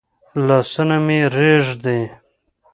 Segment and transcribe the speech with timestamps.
[0.47, 1.99] لاسونه مي رېږدي؟